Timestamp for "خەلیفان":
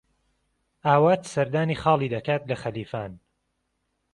2.61-3.11